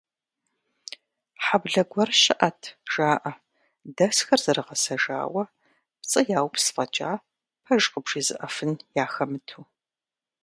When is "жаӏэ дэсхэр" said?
2.91-4.39